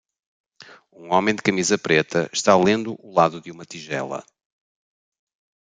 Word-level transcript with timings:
Um 0.91 1.11
homem 1.13 1.35
de 1.35 1.43
camisa 1.43 1.77
preta 1.77 2.27
está 2.33 2.57
lendo 2.57 2.95
o 3.05 3.13
lado 3.13 3.39
de 3.39 3.51
uma 3.51 3.65
tigela 3.67 4.25